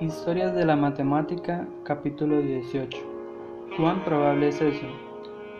Historias 0.00 0.52
de 0.56 0.64
la 0.64 0.74
Matemática, 0.74 1.68
capítulo 1.84 2.40
18. 2.40 2.98
¿Cuán 3.76 4.04
probable 4.04 4.48
es 4.48 4.60
eso? 4.60 4.86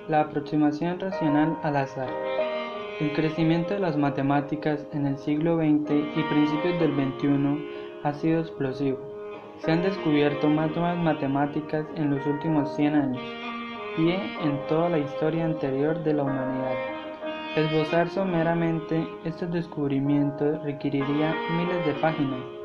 La 0.08 0.22
aproximación 0.22 0.98
racional 0.98 1.56
al 1.62 1.76
azar. 1.76 2.08
El 2.98 3.12
crecimiento 3.12 3.74
de 3.74 3.78
las 3.78 3.96
matemáticas 3.96 4.88
en 4.92 5.06
el 5.06 5.18
siglo 5.18 5.58
XX 5.58 5.88
y 6.16 6.22
principios 6.28 6.80
del 6.80 6.96
XXI 6.96 7.68
ha 8.02 8.12
sido 8.14 8.40
explosivo. 8.40 8.98
Se 9.58 9.70
han 9.70 9.82
descubierto 9.82 10.48
más 10.48 10.74
nuevas 10.74 10.98
matemáticas 10.98 11.86
en 11.94 12.10
los 12.10 12.26
últimos 12.26 12.74
100 12.74 12.94
años, 12.96 13.22
pie 13.94 14.18
en 14.42 14.58
toda 14.66 14.88
la 14.88 14.98
historia 14.98 15.44
anterior 15.44 16.02
de 16.02 16.12
la 16.12 16.24
humanidad. 16.24 16.74
Esbozar 17.54 18.08
someramente 18.08 19.06
estos 19.24 19.52
descubrimientos 19.52 20.60
requeriría 20.64 21.36
miles 21.56 21.86
de 21.86 21.92
páginas 22.00 22.63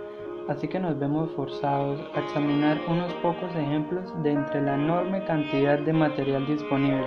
así 0.49 0.67
que 0.67 0.79
nos 0.79 0.97
vemos 0.97 1.29
forzados 1.35 1.99
a 2.15 2.21
examinar 2.21 2.79
unos 2.87 3.13
pocos 3.21 3.55
ejemplos 3.55 4.11
de 4.23 4.31
entre 4.31 4.61
la 4.63 4.73
enorme 4.73 5.23
cantidad 5.25 5.77
de 5.77 5.93
material 5.93 6.45
disponible. 6.47 7.05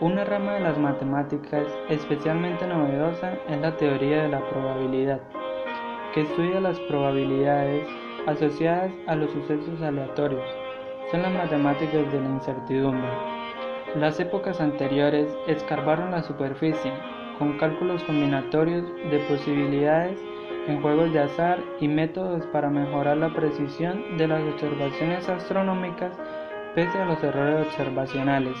Una 0.00 0.24
rama 0.24 0.54
de 0.54 0.60
las 0.60 0.78
matemáticas 0.78 1.66
especialmente 1.90 2.66
novedosa 2.66 3.34
es 3.48 3.60
la 3.60 3.76
teoría 3.76 4.22
de 4.22 4.30
la 4.30 4.40
probabilidad, 4.48 5.20
que 6.14 6.22
estudia 6.22 6.58
las 6.58 6.80
probabilidades 6.80 7.86
asociadas 8.26 8.90
a 9.06 9.14
los 9.14 9.30
sucesos 9.30 9.82
aleatorios. 9.82 10.42
Son 11.10 11.20
las 11.20 11.32
matemáticas 11.32 12.10
de 12.10 12.20
la 12.20 12.28
incertidumbre. 12.30 13.10
Las 13.96 14.18
épocas 14.18 14.58
anteriores 14.58 15.28
escarbaron 15.46 16.10
la 16.10 16.22
superficie 16.22 16.92
con 17.38 17.58
cálculos 17.58 18.02
combinatorios 18.04 18.86
de 19.10 19.18
posibilidades 19.28 20.18
en 20.68 20.80
juegos 20.80 21.12
de 21.12 21.20
azar 21.20 21.58
y 21.80 21.88
métodos 21.88 22.44
para 22.46 22.70
mejorar 22.70 23.16
la 23.16 23.32
precisión 23.32 24.16
de 24.16 24.28
las 24.28 24.42
observaciones 24.42 25.28
astronómicas 25.28 26.12
pese 26.74 26.98
a 26.98 27.04
los 27.04 27.22
errores 27.22 27.66
observacionales. 27.66 28.56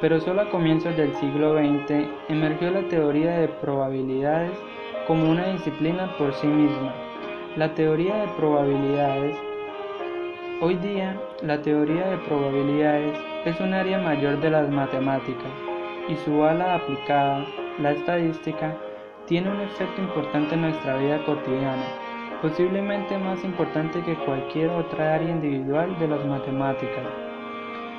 Pero 0.00 0.20
solo 0.20 0.42
a 0.42 0.50
comienzos 0.50 0.96
del 0.96 1.14
siglo 1.16 1.54
XX 1.54 2.08
emergió 2.28 2.70
la 2.70 2.88
teoría 2.88 3.38
de 3.38 3.48
probabilidades 3.48 4.58
como 5.06 5.30
una 5.30 5.46
disciplina 5.52 6.16
por 6.18 6.34
sí 6.34 6.46
misma. 6.46 6.94
La 7.56 7.74
teoría 7.74 8.14
de 8.16 8.28
probabilidades 8.36 9.36
Hoy 10.58 10.76
día, 10.76 11.20
la 11.42 11.60
teoría 11.60 12.08
de 12.08 12.16
probabilidades 12.16 13.18
es 13.44 13.60
un 13.60 13.74
área 13.74 13.98
mayor 13.98 14.40
de 14.40 14.48
las 14.48 14.70
matemáticas 14.70 15.52
y 16.08 16.16
su 16.24 16.42
ala 16.42 16.76
aplicada, 16.76 17.44
la 17.78 17.92
estadística, 17.92 18.74
tiene 19.26 19.50
un 19.50 19.60
efecto 19.60 20.00
importante 20.00 20.54
en 20.54 20.62
nuestra 20.62 20.96
vida 20.96 21.24
cotidiana, 21.24 21.84
posiblemente 22.40 23.18
más 23.18 23.42
importante 23.44 24.00
que 24.02 24.14
cualquier 24.24 24.70
otra 24.70 25.14
área 25.14 25.30
individual 25.30 25.98
de 25.98 26.08
las 26.08 26.24
matemáticas. 26.24 27.04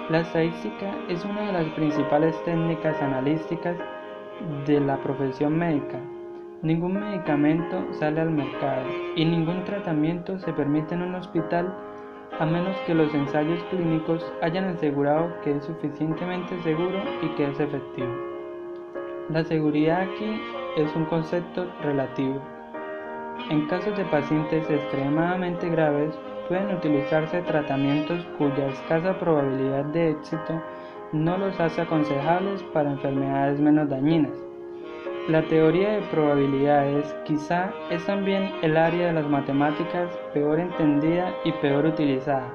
La 0.10 0.22
estadística 0.22 0.96
es 1.10 1.24
una 1.26 1.48
de 1.48 1.52
las 1.52 1.66
principales 1.74 2.34
técnicas 2.46 3.02
analíticas 3.02 3.76
de 4.66 4.80
la 4.80 4.98
profesión 4.98 5.58
médica. 5.58 6.00
Ningún 6.62 6.94
medicamento 6.94 7.86
sale 7.92 8.22
al 8.22 8.32
mercado 8.32 8.86
y 9.16 9.26
ningún 9.26 9.64
tratamiento 9.66 10.40
se 10.40 10.54
permite 10.54 10.96
en 10.96 11.02
un 11.02 11.16
hospital 11.16 11.74
a 12.40 12.46
menos 12.46 12.78
que 12.86 12.94
los 12.94 13.14
ensayos 13.14 13.62
clínicos 13.66 14.26
hayan 14.42 14.66
asegurado 14.66 15.30
que 15.44 15.58
es 15.58 15.66
suficientemente 15.66 16.58
seguro 16.62 17.00
y 17.22 17.28
que 17.36 17.50
es 17.50 17.60
efectivo. 17.60 18.14
La 19.30 19.44
seguridad 19.44 20.02
aquí 20.02 20.42
es 20.78 20.96
un 20.96 21.06
concepto 21.06 21.66
relativo. 21.82 22.40
En 23.50 23.68
casos 23.68 23.98
de 23.98 24.06
pacientes 24.06 24.70
extremadamente 24.70 25.70
graves, 25.70 26.14
pueden 26.48 26.76
utilizarse 26.76 27.42
tratamientos 27.42 28.26
cuya 28.38 28.68
escasa 28.68 29.18
probabilidad 29.20 29.86
de 29.86 30.12
éxito 30.12 30.62
no 31.12 31.38
los 31.38 31.60
hace 31.60 31.82
aconsejables 31.82 32.62
para 32.74 32.92
enfermedades 32.92 33.60
menos 33.60 33.90
dañinas. 33.90 34.34
La 35.30 35.42
teoría 35.44 35.94
de 35.94 36.02
probabilidades 36.04 37.14
quizá 37.26 37.72
es 37.90 38.06
también 38.06 38.52
el 38.62 38.78
área 38.78 39.08
de 39.08 39.14
las 39.14 39.28
matemáticas 39.28 40.10
peor 40.34 40.60
entendida 40.60 41.34
y 41.44 41.52
peor 41.54 41.86
utilizada, 41.86 42.50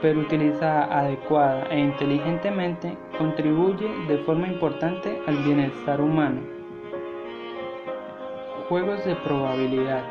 pero 0.00 0.20
utilizada 0.20 0.84
adecuada 0.96 1.66
e 1.70 1.80
inteligentemente 1.80 2.96
contribuye 3.16 3.88
de 4.06 4.18
forma 4.18 4.46
importante 4.46 5.20
al 5.26 5.38
bienestar 5.38 6.00
humano. 6.00 6.57
Juegos 8.68 9.02
de 9.06 9.16
probabilidad. 9.16 10.02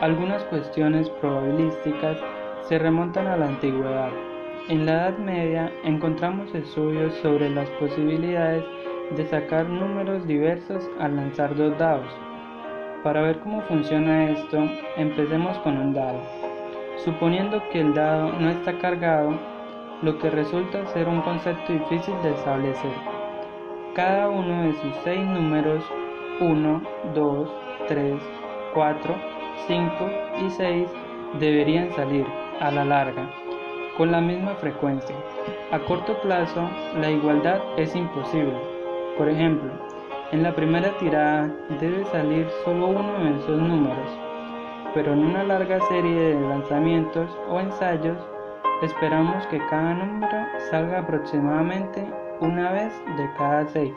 Algunas 0.00 0.44
cuestiones 0.44 1.10
probabilísticas 1.10 2.16
se 2.68 2.78
remontan 2.78 3.26
a 3.26 3.36
la 3.36 3.46
antigüedad. 3.46 4.10
En 4.68 4.86
la 4.86 4.92
Edad 4.92 5.18
Media 5.18 5.72
encontramos 5.82 6.54
estudios 6.54 7.12
sobre 7.14 7.50
las 7.50 7.68
posibilidades 7.70 8.62
de 9.16 9.26
sacar 9.26 9.68
números 9.68 10.24
diversos 10.28 10.88
al 11.00 11.16
lanzar 11.16 11.56
dos 11.56 11.76
dados. 11.76 12.06
Para 13.02 13.22
ver 13.22 13.40
cómo 13.40 13.62
funciona 13.62 14.30
esto, 14.30 14.68
empecemos 14.96 15.58
con 15.58 15.76
un 15.76 15.92
dado. 15.92 16.20
Suponiendo 17.04 17.60
que 17.72 17.80
el 17.80 17.94
dado 17.94 18.32
no 18.38 18.48
está 18.48 18.78
cargado, 18.78 19.32
lo 20.02 20.18
que 20.20 20.30
resulta 20.30 20.86
ser 20.92 21.08
un 21.08 21.20
concepto 21.22 21.72
difícil 21.72 22.14
de 22.22 22.30
establecer. 22.30 22.94
Cada 23.96 24.28
uno 24.28 24.66
de 24.66 24.72
sus 24.74 24.94
seis 25.02 25.26
números 25.26 25.82
1, 26.40 26.82
2, 27.14 27.48
3, 27.88 28.14
4, 28.74 29.14
5 29.66 30.10
y 30.44 30.50
6 30.50 30.88
deberían 31.38 31.92
salir 31.92 32.26
a 32.60 32.70
la 32.70 32.84
larga 32.84 33.30
con 33.96 34.10
la 34.10 34.20
misma 34.20 34.54
frecuencia. 34.56 35.14
A 35.70 35.78
corto 35.80 36.20
plazo, 36.20 36.68
la 37.00 37.10
igualdad 37.10 37.60
es 37.76 37.94
imposible. 37.94 38.56
Por 39.16 39.28
ejemplo, 39.28 39.70
en 40.32 40.42
la 40.42 40.54
primera 40.54 40.96
tirada 40.98 41.48
debe 41.80 42.04
salir 42.06 42.48
solo 42.64 42.88
uno 42.88 43.12
de 43.24 43.36
esos 43.38 43.56
números, 43.56 44.18
pero 44.94 45.12
en 45.12 45.20
una 45.20 45.44
larga 45.44 45.78
serie 45.88 46.34
de 46.34 46.48
lanzamientos 46.48 47.30
o 47.48 47.60
ensayos 47.60 48.18
esperamos 48.82 49.46
que 49.46 49.58
cada 49.70 49.94
número 49.94 50.46
salga 50.70 50.98
aproximadamente 50.98 52.04
una 52.40 52.72
vez 52.72 52.92
de 53.16 53.30
cada 53.38 53.66
seis, 53.68 53.94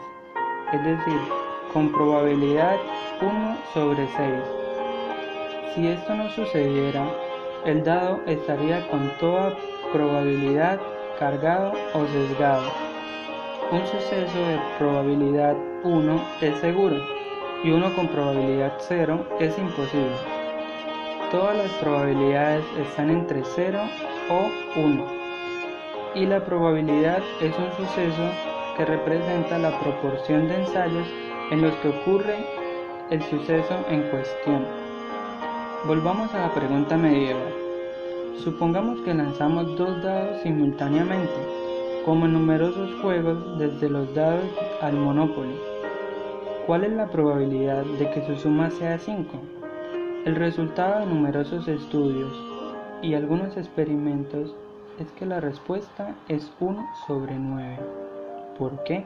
es 0.72 0.84
decir, 0.84 1.47
con 1.74 1.92
probabilidad 1.92 2.78
1 3.22 3.58
sobre 3.74 4.08
6. 4.08 4.18
Si 5.74 5.88
esto 5.88 6.16
no 6.16 6.30
sucediera, 6.32 7.08
el 7.66 7.84
dado 7.84 8.22
estaría 8.26 8.88
con 8.90 9.12
toda 9.20 9.54
probabilidad 9.92 10.80
cargado 11.20 11.74
o 11.94 12.06
sesgado. 12.08 12.72
Un 13.72 13.86
suceso 13.88 14.40
de 14.40 14.60
probabilidad 14.78 15.56
1 15.84 16.22
es 16.42 16.58
seguro 16.60 16.96
y 17.64 17.72
uno 17.72 17.94
con 17.96 18.08
probabilidad 18.08 18.74
0 18.80 19.26
es 19.40 19.58
imposible. 19.58 20.16
Todas 21.32 21.58
las 21.58 21.72
probabilidades 21.74 22.64
están 22.80 23.10
entre 23.10 23.44
0 23.44 23.80
o 24.30 24.80
1 24.80 25.06
y 26.16 26.26
la 26.26 26.44
probabilidad 26.44 27.22
es 27.42 27.54
un 27.58 27.72
suceso 27.86 28.32
que 28.78 28.86
representa 28.86 29.58
la 29.58 29.78
proporción 29.80 30.48
de 30.48 30.56
ensayos 30.56 31.08
en 31.52 31.62
los 31.62 31.74
que 31.76 31.90
ocurre 31.90 32.46
el 33.10 33.22
suceso 33.24 33.76
en 33.90 34.02
cuestión. 34.10 34.66
Volvamos 35.86 36.34
a 36.34 36.48
la 36.48 36.54
pregunta 36.54 36.98
medieval. 36.98 37.54
Supongamos 38.44 39.00
que 39.02 39.14
lanzamos 39.14 39.78
dos 39.78 40.04
dados 40.04 40.42
simultáneamente, 40.42 41.34
como 42.06 42.26
en 42.26 42.34
numerosos 42.34 42.94
juegos 43.02 43.58
desde 43.60 43.90
los 43.90 44.14
dados 44.14 44.46
al 44.82 44.94
Monopoly. 44.94 45.56
¿Cuál 46.66 46.84
es 46.84 46.92
la 46.92 47.08
probabilidad 47.08 47.86
de 47.86 48.12
que 48.12 48.26
su 48.26 48.36
suma 48.36 48.70
sea 48.70 49.00
5? 49.00 49.30
El 50.26 50.36
resultado 50.36 51.00
de 51.00 51.06
numerosos 51.06 51.68
estudios 51.70 52.34
y 53.02 53.14
algunos 53.14 53.56
experimentos 53.56 54.54
es 55.00 55.10
que 55.14 55.26
la 55.26 55.40
respuesta 55.40 56.16
es 56.28 56.52
1 56.60 56.86
sobre 57.08 57.36
9. 57.36 57.80
¿Por 58.58 58.84
qué? 58.84 59.06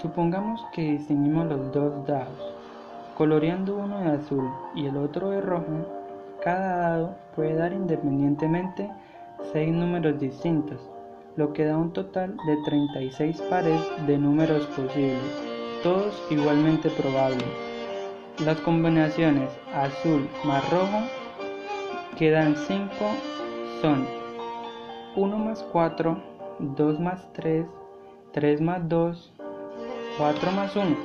Supongamos 0.00 0.64
que 0.72 0.92
distinguimos 0.92 1.46
los 1.46 1.72
dos 1.72 2.06
dados. 2.06 2.54
Coloreando 3.16 3.76
uno 3.76 3.98
de 3.98 4.12
azul 4.12 4.48
y 4.76 4.86
el 4.86 4.96
otro 4.96 5.30
de 5.30 5.40
rojo, 5.40 5.86
cada 6.40 6.76
dado 6.76 7.16
puede 7.34 7.54
dar 7.54 7.72
independientemente 7.72 8.88
seis 9.52 9.72
números 9.72 10.20
distintos, 10.20 10.78
lo 11.34 11.52
que 11.52 11.64
da 11.64 11.76
un 11.76 11.92
total 11.92 12.36
de 12.46 12.56
36 12.64 13.42
pares 13.50 13.80
de 14.06 14.18
números 14.18 14.66
posibles, 14.66 15.18
todos 15.82 16.22
igualmente 16.30 16.90
probables. 16.90 17.48
Las 18.44 18.60
combinaciones 18.60 19.50
azul 19.74 20.28
más 20.44 20.62
rojo 20.70 21.02
que 22.16 22.30
dan 22.30 22.54
5 22.54 22.88
son 23.82 24.06
1 25.16 25.38
más 25.38 25.64
4, 25.72 26.22
2 26.60 27.00
más 27.00 27.32
3, 27.32 27.66
3 28.32 28.60
más 28.60 28.88
2, 28.88 29.32
4 30.18 30.50
más 30.50 30.74
1 30.74 30.96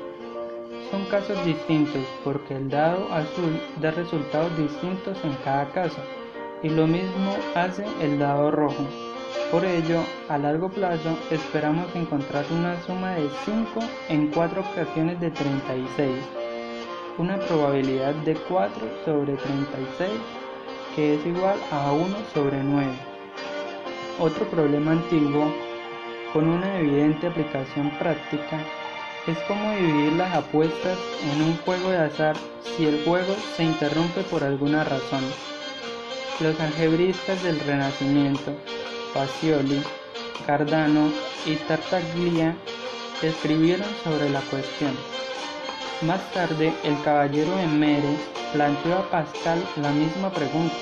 son 0.89 1.06
casos 1.06 1.45
distintos 1.45 2.01
porque 2.24 2.56
el 2.56 2.68
dado 2.68 3.13
azul 3.13 3.62
da 3.80 3.92
resultados 3.92 4.57
distintos 4.57 5.15
en 5.24 5.33
cada 5.44 5.69
caso 5.69 6.01
y 6.63 6.69
lo 6.69 6.88
mismo 6.88 7.36
hace 7.54 7.86
el 8.01 8.18
dado 8.18 8.50
rojo. 8.50 8.83
Por 9.51 9.65
ello, 9.65 10.01
a 10.30 10.39
largo 10.39 10.69
plazo 10.69 11.15
esperamos 11.30 11.95
encontrar 11.95 12.44
una 12.51 12.81
suma 12.83 13.12
de 13.12 13.30
5 13.45 13.80
en 14.10 14.27
4 14.31 14.62
ocasiones 14.62 15.19
de 15.19 15.30
36, 15.30 16.15
una 17.19 17.38
probabilidad 17.38 18.15
de 18.25 18.33
4 18.33 18.81
sobre 19.06 19.36
36 19.36 20.10
que 20.95 21.15
es 21.15 21.25
igual 21.25 21.60
a 21.71 21.92
1 21.92 22.06
sobre 22.33 22.63
9. 22.63 22.88
Otro 24.19 24.45
problema 24.45 24.92
antiguo 24.92 25.54
con 26.33 26.50
una 26.50 26.80
evidente 26.80 27.27
aplicación 27.27 27.92
práctica 28.00 28.60
es 29.28 29.38
como 29.48 29.72
dividir 29.72 30.14
las 30.14 30.34
apuestas 30.36 30.98
en 31.31 31.42
un 31.44 31.58
juego 31.58 31.90
de 31.90 31.98
azar 31.98 32.36
si 32.75 32.86
el 32.86 33.04
juego 33.06 33.36
se 33.56 33.64
interrumpe 33.64 34.22
por 34.24 34.44
alguna 34.44 34.84
razón. 34.84 35.24
Los 36.40 36.60
algebristas 36.60 37.42
del 37.44 37.60
Renacimiento, 37.62 38.52
Pacioli, 39.14 39.81
Cardano 40.46 41.10
y 41.46 41.56
Tartaglia 41.56 42.56
escribieron 43.22 43.88
sobre 44.04 44.30
la 44.30 44.42
cuestión. 44.42 44.92
Más 46.02 46.20
tarde, 46.34 46.74
el 46.84 47.02
caballero 47.04 47.58
Emere 47.60 48.18
planteó 48.52 48.98
a 48.98 49.10
Pascal 49.10 49.64
la 49.81 49.92
misma 49.92 50.30
pregunta, 50.31 50.75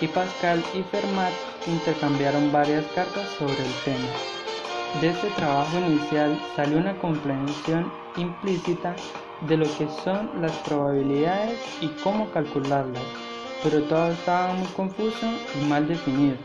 y 0.00 0.06
Pascal 0.06 0.64
y 0.72 0.82
Fermat 0.84 1.32
intercambiaron 1.66 2.50
varias 2.50 2.86
cartas 2.94 3.28
sobre 3.38 3.58
el 3.58 3.72
tema. 3.84 4.41
De 5.00 5.08
este 5.08 5.30
trabajo 5.30 5.78
inicial 5.78 6.38
salió 6.54 6.78
una 6.78 6.96
comprensión 6.98 7.90
implícita 8.16 8.94
de 9.48 9.56
lo 9.56 9.66
que 9.76 9.88
son 10.04 10.30
las 10.40 10.52
probabilidades 10.58 11.58
y 11.80 11.88
cómo 12.04 12.30
calcularlas, 12.30 13.02
pero 13.62 13.82
todo 13.84 14.12
estaba 14.12 14.52
muy 14.52 14.68
confuso 14.68 15.26
y 15.58 15.64
mal 15.64 15.88
definido. 15.88 16.36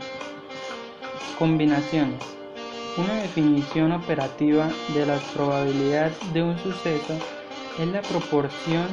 Combinaciones. 1.38 2.20
Una 2.96 3.14
definición 3.14 3.92
operativa 3.92 4.68
de 4.94 5.06
las 5.06 5.22
probabilidades 5.34 6.16
de 6.32 6.42
un 6.42 6.58
suceso 6.58 7.14
es 7.78 7.86
la 7.88 8.02
proporción 8.02 8.88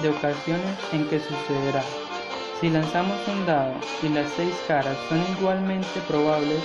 de 0.00 0.08
ocasiones 0.08 0.78
en 0.92 1.06
que 1.08 1.18
sucederá. 1.18 1.84
Si 2.58 2.70
lanzamos 2.70 3.18
un 3.28 3.44
dado 3.44 3.74
y 4.02 4.08
las 4.08 4.30
seis 4.30 4.54
caras 4.66 4.96
son 5.08 5.20
igualmente 5.36 6.00
probables, 6.08 6.64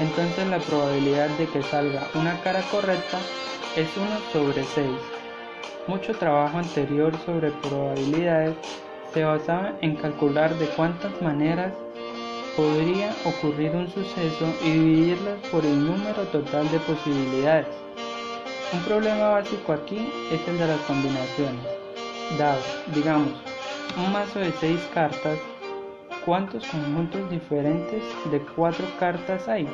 entonces 0.00 0.46
la 0.48 0.58
probabilidad 0.58 1.28
de 1.30 1.46
que 1.46 1.62
salga 1.62 2.02
una 2.14 2.40
cara 2.42 2.62
correcta 2.70 3.18
es 3.76 3.88
1 3.96 4.06
sobre 4.32 4.64
6. 4.64 4.88
Mucho 5.86 6.14
trabajo 6.14 6.58
anterior 6.58 7.12
sobre 7.24 7.50
probabilidades 7.50 8.56
se 9.12 9.24
basaba 9.24 9.74
en 9.80 9.96
calcular 9.96 10.54
de 10.54 10.66
cuántas 10.68 11.20
maneras 11.20 11.72
podría 12.56 13.14
ocurrir 13.24 13.72
un 13.72 13.88
suceso 13.90 14.46
y 14.62 14.70
dividirlas 14.70 15.38
por 15.50 15.64
el 15.64 15.84
número 15.84 16.22
total 16.32 16.70
de 16.70 16.78
posibilidades. 16.80 17.66
Un 18.72 18.80
problema 18.80 19.28
básico 19.30 19.72
aquí 19.72 20.10
es 20.30 20.46
el 20.48 20.58
de 20.58 20.66
las 20.66 20.80
combinaciones. 20.82 21.64
Dado, 22.38 22.60
digamos, 22.94 23.32
un 23.96 24.12
mazo 24.12 24.38
de 24.38 24.52
6 24.52 24.80
cartas 24.94 25.38
¿Cuántos 26.24 26.66
conjuntos 26.66 27.30
diferentes 27.30 28.02
de 28.30 28.40
cuatro 28.54 28.84
cartas 28.98 29.48
hay? 29.48 29.66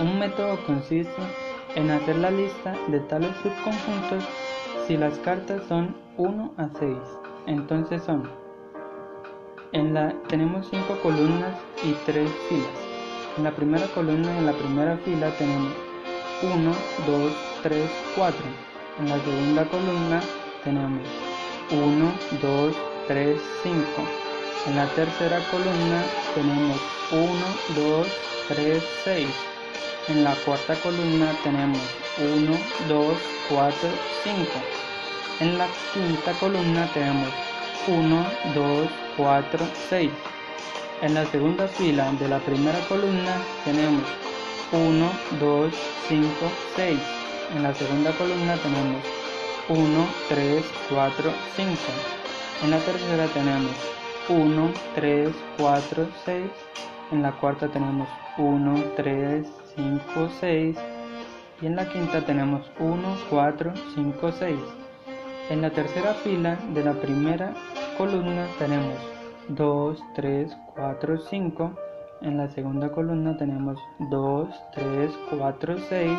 Un 0.00 0.18
método 0.18 0.58
consiste 0.64 1.20
en 1.74 1.90
hacer 1.90 2.16
la 2.16 2.30
lista 2.30 2.74
de 2.88 3.00
tales 3.00 3.36
subconjuntos 3.42 4.24
si 4.86 4.96
las 4.96 5.18
cartas 5.18 5.62
son 5.68 5.94
1 6.16 6.54
a 6.56 6.70
6. 6.78 6.96
Entonces 7.46 8.02
son 8.02 8.26
en 9.72 9.92
la 9.92 10.14
tenemos 10.26 10.66
5 10.70 11.00
columnas 11.02 11.54
y 11.84 11.92
3 12.06 12.30
filas. 12.48 12.66
En 13.36 13.44
la 13.44 13.50
primera 13.50 13.86
columna 13.88 14.34
y 14.34 14.38
en 14.38 14.46
la 14.46 14.52
primera 14.52 14.96
fila 15.04 15.30
tenemos 15.36 15.72
1, 16.42 16.72
2, 17.06 17.32
3, 17.62 17.90
4. 18.16 18.40
En 19.00 19.08
la 19.10 19.18
segunda 19.18 19.64
columna 19.66 20.20
tenemos 20.64 21.06
1, 21.72 22.12
2, 22.40 22.74
3, 23.06 23.40
5. 23.62 23.78
En 24.66 24.76
la 24.76 24.86
tercera 24.94 25.40
columna 25.50 26.02
tenemos 26.34 26.78
1, 27.12 27.86
2, 27.98 28.08
3, 28.48 28.82
6. 29.04 29.28
En 30.10 30.24
la 30.24 30.34
cuarta 30.44 30.74
columna 30.82 31.32
tenemos 31.44 31.78
1, 32.18 32.58
2, 32.88 33.16
4, 33.48 33.74
5. 34.24 34.40
En 35.38 35.56
la 35.56 35.68
quinta 35.94 36.32
columna 36.40 36.92
tenemos 36.92 37.28
1, 37.86 38.26
2, 38.52 38.88
4, 39.16 39.66
6. 39.88 40.10
En 41.02 41.14
la 41.14 41.24
segunda 41.26 41.68
fila 41.68 42.10
de 42.18 42.28
la 42.28 42.40
primera 42.40 42.80
columna 42.88 43.36
tenemos 43.64 44.02
1, 44.72 45.12
2, 45.38 45.74
5, 46.08 46.28
6. 46.74 46.98
En 47.54 47.62
la 47.62 47.72
segunda 47.72 48.10
columna 48.18 48.56
tenemos 48.56 49.04
1, 49.68 50.06
3, 50.28 50.64
4, 50.88 51.32
5. 51.54 51.72
En 52.64 52.70
la 52.72 52.78
tercera 52.78 53.26
tenemos 53.28 53.76
1, 54.28 54.72
3, 54.96 55.30
4, 55.56 56.08
6. 56.24 56.50
En 57.12 57.22
la 57.22 57.30
cuarta 57.30 57.68
tenemos 57.68 58.08
1, 58.38 58.84
3, 58.96 59.59
5, 59.80 60.28
6. 60.40 60.76
Y 61.62 61.66
en 61.66 61.76
la 61.76 61.88
quinta 61.88 62.20
tenemos 62.26 62.70
1, 62.78 63.02
4, 63.30 63.72
5, 63.94 64.32
6. 64.32 64.58
En 65.48 65.62
la 65.62 65.70
tercera 65.70 66.12
fila 66.14 66.58
de 66.74 66.84
la 66.84 66.92
primera 66.92 67.54
columna 67.96 68.46
tenemos 68.58 68.98
2, 69.48 70.02
3, 70.14 70.54
4, 70.74 71.18
5. 71.18 71.78
En 72.20 72.36
la 72.36 72.48
segunda 72.48 72.92
columna 72.92 73.38
tenemos 73.38 73.78
2, 74.10 74.48
3, 74.74 75.18
4, 75.38 75.78
6. 75.78 76.18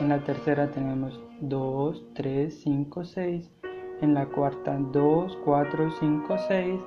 En 0.00 0.08
la 0.08 0.18
tercera 0.18 0.70
tenemos 0.70 1.20
2, 1.40 2.04
3, 2.14 2.62
5, 2.62 3.04
6. 3.04 3.50
En 4.00 4.14
la 4.14 4.26
cuarta 4.26 4.78
2, 4.78 5.38
4, 5.44 5.90
5, 5.98 6.36
6 6.48 6.80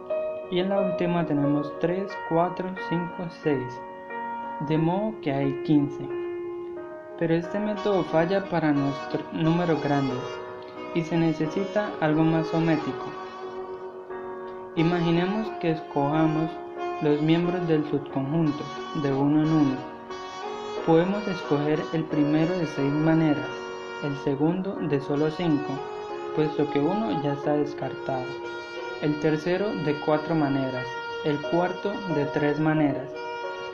y 0.51 0.59
en 0.59 0.69
la 0.69 0.79
última 0.79 1.25
tenemos 1.25 1.71
3, 1.79 2.05
4, 2.29 2.75
5, 2.89 3.07
6, 3.43 3.57
de 4.61 4.77
modo 4.77 5.13
que 5.21 5.31
hay 5.31 5.63
15. 5.63 6.07
Pero 7.19 7.33
este 7.33 7.59
método 7.59 8.03
falla 8.03 8.43
para 8.49 8.71
nuestros 8.71 9.23
números 9.33 9.81
grandes 9.83 10.19
y 10.93 11.03
se 11.03 11.17
necesita 11.17 11.91
algo 12.01 12.23
más 12.23 12.47
somético. 12.47 13.05
Imaginemos 14.75 15.47
que 15.61 15.71
escojamos 15.71 16.49
los 17.01 17.21
miembros 17.21 17.67
del 17.67 17.83
subconjunto 17.89 18.63
de 19.03 19.13
uno 19.13 19.41
en 19.41 19.51
uno. 19.51 19.75
Podemos 20.85 21.27
escoger 21.27 21.81
el 21.93 22.03
primero 22.03 22.57
de 22.57 22.67
seis 22.67 22.91
maneras, 22.91 23.49
el 24.03 24.15
segundo 24.23 24.75
de 24.75 24.99
solo 25.01 25.31
cinco, 25.31 25.73
puesto 26.35 26.69
que 26.71 26.79
uno 26.79 27.21
ya 27.23 27.33
está 27.33 27.53
descartado 27.53 28.25
el 29.01 29.19
tercero 29.19 29.73
de 29.83 29.93
cuatro 30.05 30.35
maneras, 30.35 30.85
el 31.25 31.37
cuarto 31.41 31.91
de 32.15 32.25
tres 32.25 32.59
maneras. 32.59 33.24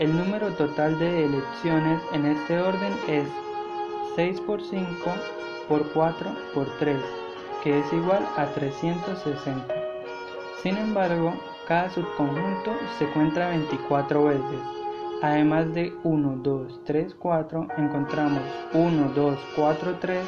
El 0.01 0.17
número 0.17 0.48
total 0.53 0.98
de 0.98 1.25
elecciones 1.25 2.01
en 2.12 2.25
este 2.25 2.60
orden 2.60 2.91
es 3.08 3.27
6 4.15 4.41
por 4.41 4.60
5 4.60 4.88
por 5.70 5.93
4 5.93 6.27
por 6.55 6.65
3, 6.79 6.98
que 7.63 7.77
es 7.77 7.93
igual 7.93 8.27
a 8.36 8.48
360. 8.48 9.63
Sin 10.63 10.77
embargo, 10.77 11.36
cada 11.67 11.91
subconjunto 11.91 12.72
se 12.98 13.05
cuenta 13.12 13.50
24 13.50 14.24
veces. 14.24 14.60
Además 15.22 15.72
de 15.75 15.93
1, 16.03 16.39
2, 16.41 16.79
3, 16.84 17.15
4, 17.20 17.67
encontramos 17.77 18.41
1, 18.74 19.12
2, 19.13 19.39
4, 19.55 19.98
3, 20.01 20.25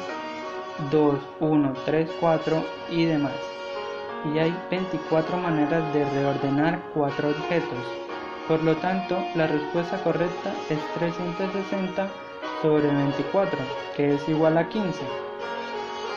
2, 0.92 1.18
1, 1.40 1.74
3, 1.84 2.10
4 2.20 2.64
y 2.92 3.06
demás 3.06 3.32
y 4.32 4.38
hay 4.38 4.56
24 4.70 5.36
maneras 5.36 5.92
de 5.92 6.08
reordenar 6.10 6.80
cuatro 6.94 7.28
objetos. 7.28 8.03
Por 8.48 8.62
lo 8.62 8.76
tanto, 8.76 9.16
la 9.34 9.46
respuesta 9.46 10.02
correcta 10.04 10.52
es 10.68 10.78
360 10.98 12.08
sobre 12.60 12.88
24, 12.88 13.58
que 13.96 14.14
es 14.14 14.28
igual 14.28 14.58
a 14.58 14.68
15. 14.68 15.00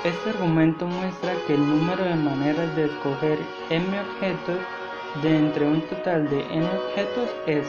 Este 0.03 0.29
argumento 0.31 0.87
muestra 0.87 1.33
que 1.47 1.53
el 1.53 1.67
número 1.67 2.03
de 2.03 2.15
maneras 2.15 2.75
de 2.75 2.85
escoger 2.85 3.39
m 3.69 3.99
objetos 3.99 4.59
de 5.21 5.37
entre 5.37 5.65
un 5.65 5.81
total 5.81 6.29
de 6.29 6.41
n 6.53 6.65
objetos 6.65 7.29
es 7.45 7.65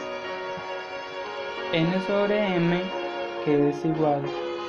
n 1.71 2.01
sobre 2.05 2.55
m, 2.55 2.81
que 3.45 3.69
es 3.69 3.85
igual 3.85 4.21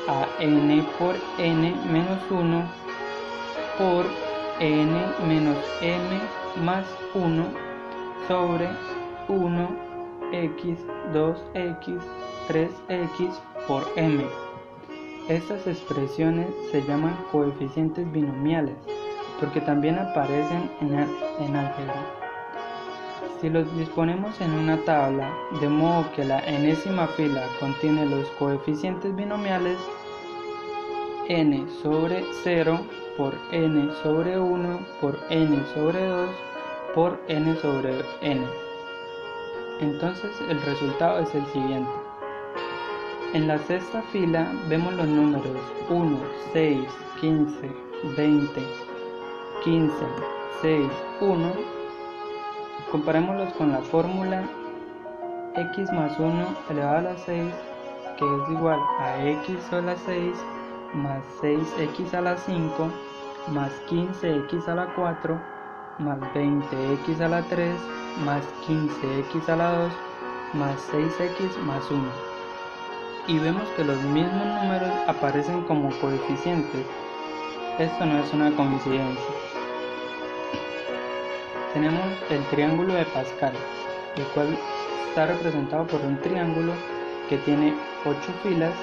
a 0.09 0.27
n 0.39 0.83
por 0.99 1.17
n 1.39 1.75
menos 1.91 2.23
1 2.31 2.63
por 3.77 4.07
n 4.61 5.07
menos 5.27 5.59
m 5.81 6.21
más 6.65 6.85
1 7.15 7.45
sobre 8.29 8.69
1 9.31 9.69
x 10.33 10.79
2x 11.13 12.01
3x 12.49 13.41
por 13.69 13.87
m. 13.95 14.25
Estas 15.29 15.67
expresiones 15.69 16.49
se 16.73 16.83
llaman 16.83 17.17
coeficientes 17.31 18.11
binomiales 18.11 18.75
porque 19.39 19.61
también 19.61 19.99
aparecen 19.99 20.69
en, 20.81 20.95
en 20.95 21.57
álgebra. 21.57 22.21
Si 23.41 23.49
los 23.49 23.75
disponemos 23.77 24.39
en 24.41 24.53
una 24.53 24.77
tabla, 24.85 25.33
de 25.61 25.69
modo 25.69 26.05
que 26.15 26.25
la 26.25 26.41
enésima 26.41 27.07
fila 27.07 27.43
contiene 27.59 28.07
los 28.07 28.29
coeficientes 28.33 29.15
binomiales 29.15 29.79
n 31.29 31.67
sobre 31.83 32.25
0 32.43 32.81
por 33.17 33.35
n 33.53 33.91
sobre 34.03 34.39
1 34.39 34.81
por 35.01 35.17
n 35.31 35.65
sobre 35.73 36.05
2 36.05 36.31
por 36.95 37.21
n 37.29 37.57
sobre 37.57 38.05
n. 38.21 38.70
Entonces 39.81 40.31
el 40.49 40.61
resultado 40.63 41.21
es 41.21 41.35
el 41.35 41.47
siguiente. 41.47 41.91
En 43.33 43.49
la 43.49 43.59
sexta 43.59 44.03
fila 44.13 44.53
vemos 44.69 44.93
los 44.93 45.09
números 45.09 45.57
1, 45.89 46.19
6, 46.53 46.81
15, 47.21 47.71
20, 48.17 48.63
15, 49.65 49.95
6, 50.61 50.87
1. 51.21 51.53
Comparémoslos 52.91 53.53
con 53.55 53.73
la 53.73 53.79
fórmula 53.79 54.43
x 55.57 55.91
más 55.93 56.19
1 56.19 56.33
elevado 56.71 56.99
a 56.99 57.03
la 57.03 57.17
6 57.17 57.55
que 58.19 58.25
es 58.25 58.51
igual 58.51 58.79
a 58.99 59.25
x 59.25 59.73
a 59.73 59.81
la 59.81 59.97
6 59.97 60.37
más 60.93 61.25
6x 61.41 62.15
a 62.15 62.21
la 62.21 62.37
5 62.37 62.89
más 63.49 63.73
15x 63.89 64.69
a 64.69 64.75
la 64.75 64.95
4 64.95 65.41
más 65.99 66.19
20x 66.35 67.21
a 67.21 67.29
la 67.29 67.43
3 67.43 68.00
más 68.25 68.45
15x 68.67 69.49
a 69.49 69.57
la 69.57 69.73
2 69.73 69.93
más 70.55 70.77
6x 70.93 71.57
más 71.65 71.91
1 71.91 72.31
y 73.27 73.39
vemos 73.39 73.69
que 73.77 73.85
los 73.85 74.01
mismos 74.03 74.47
números 74.47 74.91
aparecen 75.07 75.63
como 75.63 75.91
coeficientes. 76.01 76.85
Esto 77.79 78.05
no 78.05 78.19
es 78.19 78.33
una 78.33 78.51
coincidencia. 78.57 79.35
Tenemos 81.73 82.05
el 82.31 82.43
triángulo 82.47 82.95
de 82.95 83.05
Pascal 83.05 83.53
el 84.17 84.25
cual 84.35 84.59
está 85.09 85.27
representado 85.27 85.87
por 85.87 86.01
un 86.01 86.19
triángulo 86.21 86.73
que 87.29 87.39
tiene 87.39 87.75
8 88.05 88.19
filas 88.43 88.75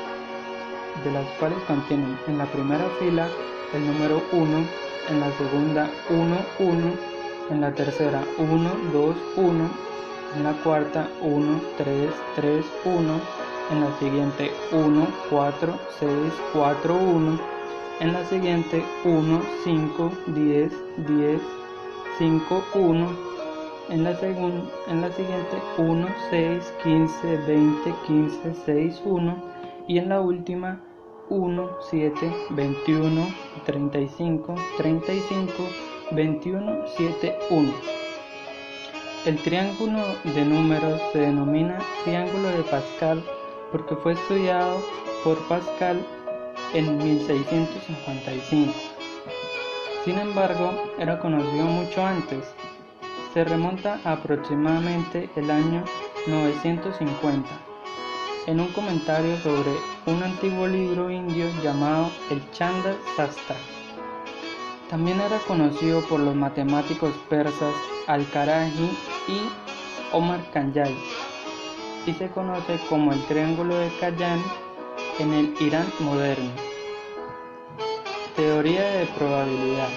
de 1.04 1.12
las 1.12 1.26
cuales 1.40 1.60
contienen 1.68 2.18
en 2.28 2.38
la 2.38 2.46
primera 2.46 2.86
fila 3.00 3.28
el 3.74 3.86
número 3.86 4.24
1, 4.32 4.66
en 5.10 5.20
la 5.20 5.32
segunda 5.34 5.90
1, 6.10 6.38
1, 6.60 6.94
en 7.50 7.62
la 7.62 7.74
tercera 7.74 8.24
1, 8.38 8.70
2, 8.94 9.16
1, 9.38 9.70
en 10.36 10.44
la 10.44 10.54
cuarta 10.64 11.08
1, 11.22 11.62
3, 11.78 12.12
3, 12.36 12.66
1, 12.86 13.22
en 13.72 13.82
la 13.82 14.00
siguiente 14.00 14.52
1, 14.72 15.08
4, 15.30 15.74
6, 16.00 16.10
4, 16.54 16.96
1, 16.96 17.40
en 18.00 18.14
la 18.14 18.26
siguiente 18.26 18.84
1, 19.06 19.42
5, 19.64 20.12
10, 20.28 20.74
10, 21.08 21.42
5, 22.18 22.64
1, 22.76 23.08
en 23.90 24.04
la, 24.04 24.12
en 24.12 25.02
la 25.02 25.12
siguiente 25.12 25.58
1, 25.78 26.08
6, 26.30 26.74
15, 26.84 27.38
20, 27.48 27.94
15, 28.06 28.54
6, 28.66 29.02
1 29.06 29.44
y 29.88 29.98
en 30.00 30.10
la 30.10 30.20
última 30.20 30.82
1, 31.30 31.70
7, 31.90 32.34
21, 32.52 33.28
35, 33.66 34.56
35, 34.78 35.54
21, 36.12 36.86
7, 36.96 37.38
1. 37.50 37.74
El 39.26 39.38
triángulo 39.42 40.02
de 40.24 40.46
números 40.46 41.02
se 41.12 41.20
denomina 41.20 41.80
triángulo 42.06 42.50
de 42.50 42.64
Pascal 42.64 43.24
porque 43.72 43.96
fue 43.98 44.14
estudiado 44.14 44.82
por 45.24 45.38
Pascal 45.48 46.06
en 46.74 46.98
1655. 46.98 48.74
Sin 50.06 50.18
embargo, 50.18 50.72
era 50.98 51.20
conocido 51.20 51.66
mucho 51.66 52.06
antes. 52.06 52.46
Se 53.34 53.44
remonta 53.44 54.00
a 54.06 54.14
aproximadamente 54.14 55.30
el 55.36 55.52
año 55.52 55.84
950 56.28 57.50
en 58.48 58.62
un 58.62 58.68
comentario 58.68 59.38
sobre 59.40 59.72
un 60.06 60.24
antiguo 60.24 60.68
libro 60.68 61.12
indio 61.12 61.48
llamado 61.62 62.10
el 62.32 62.42
Chanda 62.52 62.96
Sastra. 63.18 63.58
También 64.90 65.20
era 65.20 65.40
conocido 65.40 66.02
por 66.08 66.20
los 66.20 66.36
matemáticos 66.36 67.14
persas 67.30 67.74
Al-Karaji 68.08 68.90
y 69.28 69.42
Omar 70.14 70.40
Khayyam 70.52 70.94
y 72.06 72.14
se 72.14 72.30
conoce 72.30 72.80
como 72.90 73.12
el 73.12 73.22
Triángulo 73.26 73.76
de 73.76 73.90
Khayyam 74.00 74.42
en 75.20 75.34
el 75.34 75.54
Irán 75.60 75.88
moderno. 76.00 76.52
Teoría 78.36 78.84
de 78.84 79.06
probabilidad. 79.08 79.90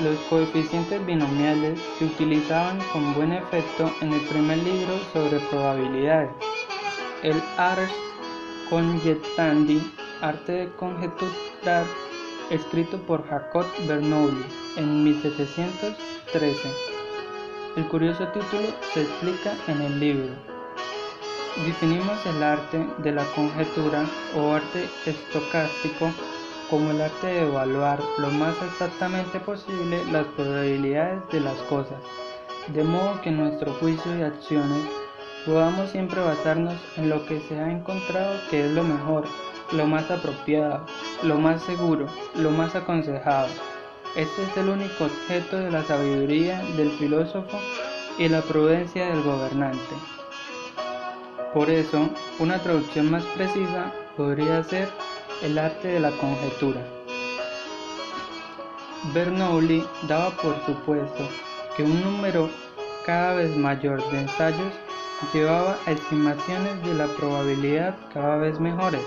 Los 0.00 0.16
coeficientes 0.28 1.04
binomiales 1.06 1.80
se 1.98 2.04
utilizaban 2.04 2.78
con 2.92 3.14
buen 3.14 3.32
efecto 3.32 3.90
en 4.00 4.12
el 4.12 4.20
primer 4.22 4.58
libro 4.58 4.98
sobre 5.12 5.40
probabilidades 5.50 6.30
el 7.22 7.42
Ars 7.56 7.90
Conjectandi, 8.70 9.80
arte 10.20 10.52
de 10.52 10.72
conjeturar, 10.76 11.84
escrito 12.50 12.98
por 12.98 13.26
Jacob 13.28 13.66
Bernoulli 13.86 14.44
en 14.76 15.04
1713. 15.04 16.68
El 17.76 17.86
curioso 17.88 18.26
título 18.28 18.68
se 18.92 19.02
explica 19.02 19.54
en 19.68 19.82
el 19.82 20.00
libro. 20.00 20.34
Definimos 21.64 22.24
el 22.26 22.42
arte 22.42 22.86
de 22.98 23.12
la 23.12 23.24
conjetura 23.34 24.04
o 24.36 24.52
arte 24.52 24.88
estocástico 25.06 26.10
como 26.70 26.90
el 26.90 27.00
arte 27.00 27.26
de 27.26 27.48
evaluar 27.48 28.00
lo 28.18 28.30
más 28.30 28.54
exactamente 28.62 29.40
posible 29.40 30.04
las 30.12 30.26
probabilidades 30.28 31.20
de 31.32 31.40
las 31.40 31.56
cosas, 31.62 31.98
de 32.68 32.84
modo 32.84 33.20
que 33.22 33.30
nuestro 33.30 33.72
juicio 33.74 34.18
y 34.18 34.22
acciones 34.22 34.84
podamos 35.46 35.90
siempre 35.90 36.20
basarnos 36.20 36.76
en 36.96 37.08
lo 37.08 37.24
que 37.26 37.40
se 37.40 37.58
ha 37.58 37.70
encontrado 37.70 38.38
que 38.50 38.66
es 38.66 38.72
lo 38.72 38.82
mejor, 38.84 39.24
lo 39.72 39.86
más 39.86 40.10
apropiado, 40.10 40.86
lo 41.22 41.38
más 41.38 41.62
seguro, 41.62 42.06
lo 42.34 42.50
más 42.50 42.74
aconsejado. 42.74 43.48
Este 44.16 44.42
es 44.42 44.56
el 44.56 44.68
único 44.70 45.04
objeto 45.04 45.58
de 45.58 45.70
la 45.70 45.84
sabiduría 45.84 46.62
del 46.76 46.90
filósofo 46.92 47.58
y 48.18 48.28
la 48.28 48.40
prudencia 48.40 49.06
del 49.06 49.22
gobernante. 49.22 49.94
Por 51.52 51.70
eso, 51.70 52.08
una 52.38 52.58
traducción 52.58 53.10
más 53.10 53.24
precisa 53.36 53.92
podría 54.16 54.62
ser 54.64 54.88
el 55.42 55.58
arte 55.58 55.88
de 55.88 56.00
la 56.00 56.10
conjetura. 56.12 56.80
Bernoulli 59.14 59.84
daba 60.08 60.30
por 60.30 60.56
supuesto 60.66 61.28
que 61.76 61.84
un 61.84 62.02
número 62.02 62.50
cada 63.06 63.34
vez 63.34 63.56
mayor 63.56 64.02
de 64.10 64.22
ensayos 64.22 64.72
llevaba 65.32 65.78
a 65.86 65.92
estimaciones 65.92 66.82
de 66.84 66.94
la 66.94 67.06
probabilidad 67.06 67.96
cada 68.12 68.36
vez 68.36 68.58
mejores. 68.58 69.02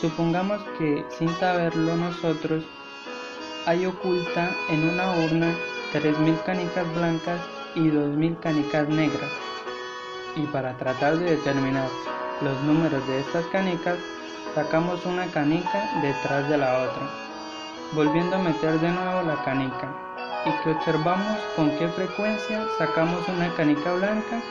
Supongamos 0.00 0.62
que, 0.78 1.06
sin 1.08 1.30
saberlo 1.36 1.96
nosotros, 1.96 2.64
hay 3.64 3.86
oculta 3.86 4.50
en 4.68 4.90
una 4.90 5.10
urna 5.24 5.54
3.000 5.94 6.42
canicas 6.44 6.94
blancas 6.94 7.40
y 7.74 7.88
2.000 7.88 8.38
canicas 8.40 8.88
negras. 8.90 9.30
Y 10.36 10.42
para 10.48 10.76
tratar 10.76 11.16
de 11.16 11.36
determinar 11.36 11.88
los 12.42 12.60
números 12.64 13.06
de 13.08 13.20
estas 13.20 13.46
canicas, 13.46 13.96
sacamos 14.54 15.06
una 15.06 15.26
canica 15.28 15.90
detrás 16.02 16.46
de 16.50 16.58
la 16.58 16.82
otra, 16.82 17.08
volviendo 17.94 18.36
a 18.36 18.40
meter 18.40 18.78
de 18.78 18.90
nuevo 18.90 19.22
la 19.22 19.42
canica, 19.44 19.94
y 20.44 20.62
que 20.62 20.72
observamos 20.72 21.38
con 21.56 21.70
qué 21.78 21.88
frecuencia 21.88 22.66
sacamos 22.76 23.26
una 23.28 23.48
canica 23.54 23.94
blanca 23.94 24.42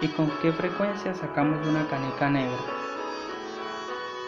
y 0.00 0.08
con 0.08 0.28
qué 0.42 0.52
frecuencia 0.52 1.14
sacamos 1.14 1.64
una 1.64 1.86
canica 1.86 2.28
negra. 2.28 2.87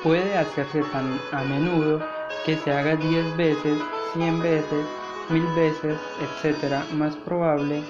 Puede 0.02 0.35
hacerse 0.37 0.83
tan 0.92 1.21
a 1.30 1.42
menudo 1.45 2.00
que 2.47 2.57
se 2.57 2.73
haga 2.73 2.97
10 2.97 3.37
veces, 3.37 3.78
100 4.14 4.40
veces, 4.40 4.87
1000 5.28 5.47
veces, 5.54 5.99
etc. 6.23 6.90
Más 6.95 7.16
probable 7.16 7.83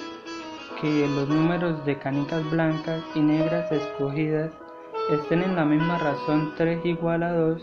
que 0.80 1.06
los 1.06 1.28
números 1.28 1.84
de 1.84 1.96
canicas 1.98 2.48
blancas 2.50 3.00
y 3.14 3.20
negras 3.20 3.70
escogidas 3.70 4.50
estén 5.10 5.42
en 5.42 5.54
la 5.54 5.64
misma 5.64 5.98
razón 5.98 6.52
3 6.56 6.84
igual 6.84 7.22
a 7.22 7.32
2 7.32 7.62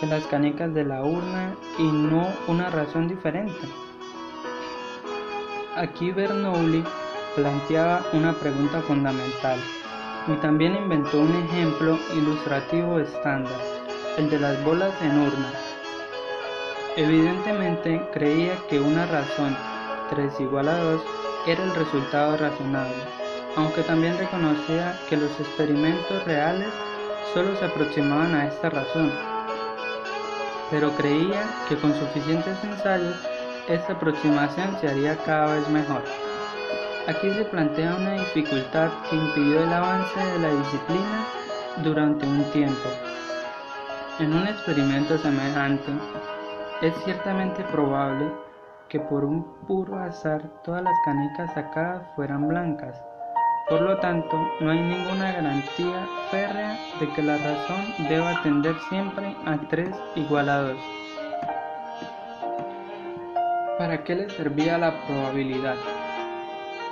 que 0.00 0.06
las 0.06 0.24
canicas 0.28 0.72
de 0.72 0.84
la 0.84 1.02
urna 1.02 1.54
y 1.78 1.84
no 1.84 2.26
una 2.48 2.70
razón 2.70 3.08
diferente. 3.08 3.68
Aquí 5.76 6.10
Bernoulli 6.10 6.82
planteaba 7.36 8.02
una 8.12 8.32
pregunta 8.32 8.80
fundamental 8.80 9.58
y 10.26 10.32
también 10.40 10.74
inventó 10.74 11.20
un 11.20 11.34
ejemplo 11.34 11.98
ilustrativo 12.16 12.98
estándar, 12.98 13.73
el 14.16 14.30
de 14.30 14.38
las 14.38 14.62
bolas 14.62 14.92
en 15.02 15.18
urna. 15.18 15.50
Evidentemente 16.96 18.00
creía 18.12 18.56
que 18.68 18.78
una 18.78 19.06
razón 19.06 19.56
3 20.10 20.40
igual 20.40 20.68
a 20.68 20.78
2 20.78 21.02
era 21.46 21.64
el 21.64 21.74
resultado 21.74 22.36
razonable, 22.36 23.02
aunque 23.56 23.82
también 23.82 24.16
reconocía 24.16 24.98
que 25.08 25.16
los 25.16 25.30
experimentos 25.40 26.24
reales 26.24 26.68
solo 27.32 27.56
se 27.56 27.64
aproximaban 27.64 28.34
a 28.34 28.46
esta 28.46 28.70
razón. 28.70 29.12
Pero 30.70 30.90
creía 30.92 31.42
que 31.68 31.76
con 31.76 31.92
suficientes 31.94 32.56
ensayos 32.62 33.16
esta 33.68 33.94
aproximación 33.94 34.76
se 34.80 34.88
haría 34.88 35.16
cada 35.16 35.56
vez 35.56 35.68
mejor. 35.68 36.02
Aquí 37.08 37.30
se 37.32 37.44
plantea 37.44 37.96
una 37.96 38.12
dificultad 38.12 38.90
que 39.10 39.16
impidió 39.16 39.64
el 39.64 39.72
avance 39.72 40.18
de 40.20 40.38
la 40.38 40.54
disciplina 40.54 41.26
durante 41.82 42.26
un 42.26 42.44
tiempo. 42.52 42.88
En 44.20 44.32
un 44.32 44.46
experimento 44.46 45.18
semejante, 45.18 45.90
es 46.82 46.94
ciertamente 47.04 47.64
probable 47.64 48.30
que 48.88 49.00
por 49.00 49.24
un 49.24 49.42
puro 49.66 49.98
azar 49.98 50.40
todas 50.62 50.84
las 50.84 50.94
canicas 51.04 51.52
sacadas 51.52 52.06
fueran 52.14 52.46
blancas. 52.46 52.96
Por 53.68 53.80
lo 53.80 53.98
tanto, 53.98 54.36
no 54.60 54.70
hay 54.70 54.78
ninguna 54.78 55.32
garantía 55.32 56.06
férrea 56.30 56.78
de 57.00 57.12
que 57.12 57.22
la 57.22 57.38
razón 57.38 58.08
deba 58.08 58.40
tender 58.44 58.76
siempre 58.88 59.34
a 59.46 59.56
3 59.68 59.90
igual 60.14 60.48
a 60.48 60.58
2. 60.60 60.76
¿Para 63.78 64.04
qué 64.04 64.14
le 64.14 64.30
servía 64.30 64.78
la 64.78 64.92
probabilidad? 65.08 65.74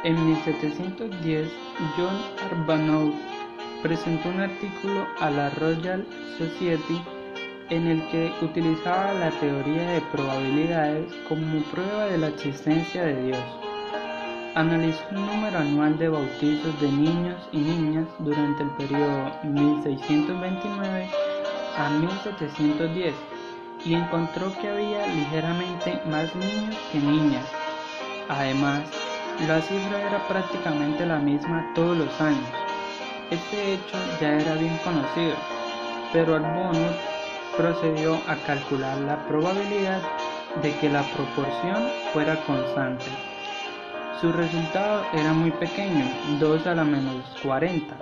En 0.02 0.26
1710, 0.26 1.52
John 1.96 2.20
Arbuckle 2.50 3.14
presentó 3.80 4.28
un 4.28 4.40
artículo 4.40 5.06
a 5.20 5.30
la 5.30 5.50
Royal 5.50 6.04
Society 6.38 7.00
en 7.72 7.86
el 7.86 8.06
que 8.08 8.30
utilizaba 8.42 9.14
la 9.14 9.30
teoría 9.30 9.92
de 9.92 10.02
probabilidades 10.12 11.10
como 11.26 11.62
prueba 11.72 12.04
de 12.04 12.18
la 12.18 12.28
existencia 12.28 13.02
de 13.02 13.22
Dios. 13.22 13.44
Analizó 14.54 15.02
el 15.10 15.24
número 15.24 15.58
anual 15.58 15.98
de 15.98 16.10
bautizos 16.10 16.78
de 16.82 16.92
niños 16.92 17.40
y 17.50 17.56
niñas 17.56 18.06
durante 18.18 18.62
el 18.62 18.68
periodo 18.72 19.32
1629 19.44 21.08
a 21.78 21.88
1710 21.88 23.14
y 23.86 23.94
encontró 23.94 24.52
que 24.60 24.68
había 24.68 25.06
ligeramente 25.06 25.98
más 26.10 26.34
niños 26.36 26.76
que 26.92 26.98
niñas. 26.98 27.46
Además, 28.28 28.82
la 29.48 29.62
cifra 29.62 29.98
era 30.08 30.28
prácticamente 30.28 31.06
la 31.06 31.18
misma 31.18 31.72
todos 31.74 31.96
los 31.96 32.20
años. 32.20 32.50
Este 33.30 33.72
hecho 33.72 33.96
ya 34.20 34.34
era 34.34 34.56
bien 34.56 34.76
conocido, 34.84 35.36
pero 36.12 36.34
Arbonne 36.34 37.11
procedió 37.56 38.14
a 38.26 38.36
calcular 38.46 38.96
la 38.98 39.26
probabilidad 39.26 40.00
de 40.62 40.74
que 40.76 40.88
la 40.88 41.02
proporción 41.02 41.88
fuera 42.12 42.36
constante. 42.44 43.04
Su 44.20 44.32
resultado 44.32 45.04
era 45.12 45.32
muy 45.32 45.50
pequeño, 45.50 46.04
2 46.38 46.66
a 46.66 46.74
la 46.74 46.84
menos 46.84 47.24
40. 47.42 47.96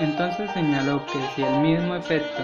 Entonces 0.00 0.50
señaló 0.52 1.04
que 1.06 1.20
si 1.34 1.42
el 1.42 1.60
mismo 1.60 1.94
efecto 1.94 2.42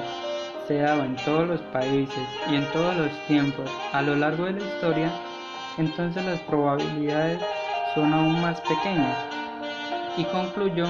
se 0.69 0.79
daba 0.79 1.05
en 1.05 1.17
todos 1.17 1.49
los 1.49 1.61
países 1.73 2.29
y 2.49 2.55
en 2.55 2.65
todos 2.73 2.97
los 2.97 3.11
tiempos 3.27 3.69
a 3.93 4.03
lo 4.03 4.15
largo 4.15 4.45
de 4.45 4.53
la 4.53 4.65
historia, 4.65 5.11
entonces 5.79 6.25
las 6.25 6.39
probabilidades 6.41 7.41
son 7.95 8.13
aún 8.13 8.41
más 8.41 8.61
pequeñas. 8.61 9.17
Y 10.17 10.25
concluyó 10.25 10.87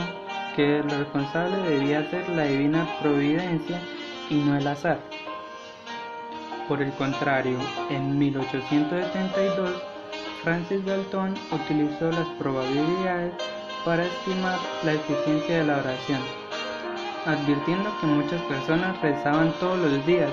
que 0.54 0.80
el 0.80 0.90
responsable 0.90 1.56
debía 1.62 2.08
ser 2.10 2.28
la 2.30 2.44
divina 2.44 2.86
providencia 3.00 3.80
y 4.30 4.36
no 4.36 4.56
el 4.56 4.66
azar. 4.66 5.00
Por 6.68 6.80
el 6.80 6.92
contrario, 6.92 7.58
en 7.90 8.18
1872, 8.18 9.70
Francis 10.42 10.84
Galton 10.84 11.34
utilizó 11.52 12.10
las 12.10 12.28
probabilidades 12.38 13.34
para 13.84 14.04
estimar 14.04 14.58
la 14.84 14.92
eficiencia 14.94 15.58
de 15.58 15.64
la 15.64 15.78
oración 15.78 16.20
advirtiendo 17.26 17.90
que 18.00 18.06
muchas 18.06 18.40
personas 18.42 19.00
rezaban 19.02 19.52
todos 19.60 19.78
los 19.78 20.06
días 20.06 20.30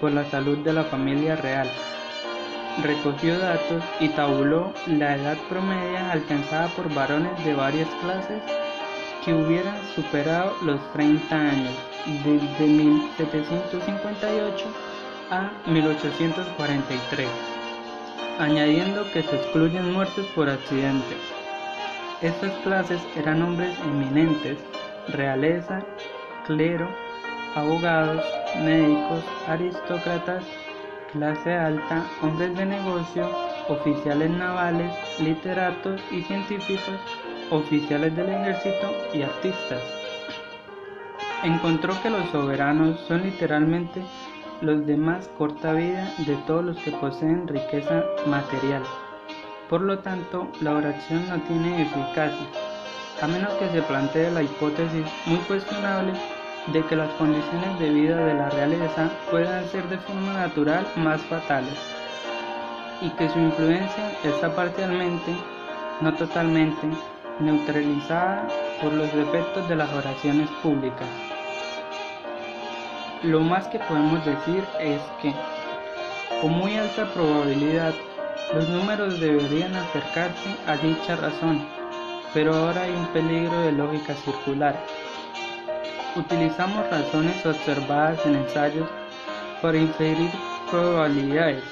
por 0.00 0.12
la 0.12 0.28
salud 0.30 0.58
de 0.58 0.72
la 0.72 0.84
familia 0.84 1.36
real. 1.36 1.68
Recogió 2.82 3.38
datos 3.38 3.82
y 4.00 4.08
tabuló 4.10 4.72
la 4.86 5.16
edad 5.16 5.38
promedia 5.48 6.12
alcanzada 6.12 6.68
por 6.68 6.92
varones 6.92 7.42
de 7.44 7.54
varias 7.54 7.88
clases 8.02 8.42
que 9.26 9.34
hubieran 9.34 9.76
superado 9.96 10.54
los 10.62 10.80
30 10.92 11.34
años 11.34 11.74
desde 12.24 12.64
1758 12.64 14.64
a 15.32 15.50
1843, 15.66 17.28
añadiendo 18.38 19.02
que 19.12 19.24
se 19.24 19.34
excluyen 19.34 19.92
muertes 19.92 20.26
por 20.26 20.48
accidente. 20.48 21.16
Estas 22.22 22.52
clases 22.62 23.00
eran 23.16 23.42
hombres 23.42 23.76
eminentes, 23.80 24.58
realeza 25.08 25.84
clero, 26.46 26.88
abogados, 27.56 28.24
médicos, 28.62 29.24
aristócratas, 29.48 30.44
clase 31.12 31.52
alta, 31.52 32.06
hombres 32.22 32.56
de 32.56 32.64
negocio, 32.64 33.28
oficiales 33.68 34.30
navales, 34.30 34.92
literatos 35.18 36.00
y 36.12 36.22
científicos, 36.22 37.00
oficiales 37.50 38.14
del 38.16 38.28
ejército 38.28 38.92
y 39.12 39.22
artistas. 39.22 39.82
Encontró 41.42 41.94
que 42.02 42.10
los 42.10 42.28
soberanos 42.30 42.98
son 43.06 43.22
literalmente 43.22 44.02
los 44.60 44.86
de 44.86 44.96
más 44.96 45.28
corta 45.36 45.72
vida 45.72 46.12
de 46.18 46.34
todos 46.46 46.64
los 46.64 46.76
que 46.78 46.92
poseen 46.92 47.46
riqueza 47.46 48.04
material. 48.26 48.82
Por 49.68 49.82
lo 49.82 49.98
tanto, 49.98 50.48
la 50.60 50.74
oración 50.74 51.28
no 51.28 51.40
tiene 51.42 51.82
eficacia, 51.82 52.46
a 53.20 53.26
menos 53.26 53.52
que 53.54 53.68
se 53.68 53.82
plantee 53.82 54.30
la 54.30 54.42
hipótesis 54.42 55.04
muy 55.26 55.38
cuestionable 55.40 56.12
de 56.72 56.82
que 56.84 56.96
las 56.96 57.10
condiciones 57.14 57.78
de 57.78 57.90
vida 57.90 58.16
de 58.24 58.34
la 58.34 58.50
realeza 58.50 59.10
puedan 59.30 59.64
ser 59.66 59.88
de 59.88 59.98
forma 59.98 60.32
natural 60.32 60.86
más 60.96 61.20
fatales 61.22 61.74
y 63.00 63.10
que 63.10 63.28
su 63.28 63.38
influencia 63.38 64.12
está 64.24 64.54
parcialmente, 64.54 65.36
no 66.00 66.14
totalmente, 66.14 66.88
neutralizada 67.40 68.46
por 68.82 68.92
los 68.92 69.12
defectos 69.12 69.68
de 69.68 69.76
las 69.76 69.92
oraciones 69.92 70.48
públicas. 70.62 71.08
Lo 73.22 73.40
más 73.40 73.66
que 73.68 73.78
podemos 73.78 74.24
decir 74.24 74.64
es 74.80 75.00
que, 75.20 75.34
con 76.40 76.52
muy 76.52 76.76
alta 76.76 77.06
probabilidad, 77.12 77.94
los 78.54 78.68
números 78.68 79.20
deberían 79.20 79.74
acercarse 79.74 80.56
a 80.66 80.76
dicha 80.76 81.16
razón, 81.16 81.66
pero 82.32 82.54
ahora 82.54 82.82
hay 82.82 82.92
un 82.92 83.06
peligro 83.08 83.58
de 83.60 83.72
lógica 83.72 84.14
circular 84.14 84.76
Utilizamos 86.16 86.88
razones 86.88 87.44
observadas 87.44 88.24
en 88.24 88.36
ensayos 88.36 88.88
para 89.60 89.76
inferir 89.76 90.30
probabilidades, 90.70 91.62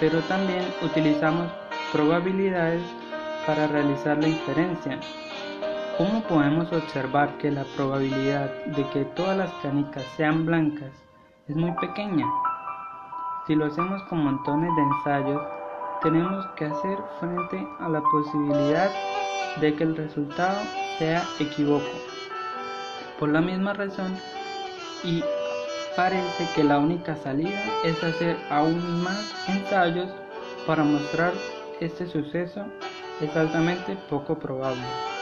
pero 0.00 0.18
también 0.20 0.64
utilizamos 0.80 1.52
probabilidades 1.92 2.80
para 3.46 3.66
realizar 3.66 4.18
la 4.18 4.28
inferencia. 4.28 4.98
¿Cómo 5.98 6.22
podemos 6.22 6.72
observar 6.72 7.36
que 7.38 7.50
la 7.50 7.64
probabilidad 7.76 8.50
de 8.66 8.88
que 8.90 9.04
todas 9.04 9.36
las 9.36 9.52
canicas 9.62 10.04
sean 10.16 10.46
blancas 10.46 10.92
es 11.48 11.56
muy 11.56 11.72
pequeña? 11.72 12.26
Si 13.46 13.54
lo 13.54 13.66
hacemos 13.66 14.02
con 14.04 14.24
montones 14.24 14.70
de 14.76 14.82
ensayos, 14.82 15.42
tenemos 16.02 16.46
que 16.56 16.66
hacer 16.66 16.98
frente 17.18 17.66
a 17.80 17.88
la 17.88 18.00
posibilidad 18.00 18.90
de 19.60 19.74
que 19.74 19.84
el 19.84 19.96
resultado 19.96 20.58
sea 20.98 21.22
equívoco 21.38 22.10
por 23.20 23.28
la 23.28 23.42
misma 23.42 23.74
razón 23.74 24.16
y 25.04 25.22
parece 25.94 26.48
que 26.54 26.64
la 26.64 26.78
única 26.78 27.14
salida 27.16 27.60
es 27.84 28.02
hacer 28.02 28.36
aún 28.48 29.02
más 29.02 29.48
ensayos 29.48 30.08
para 30.66 30.82
mostrar 30.82 31.32
este 31.80 32.06
suceso 32.06 32.64
es 33.20 33.36
altamente 33.36 33.96
poco 34.08 34.38
probable. 34.38 35.19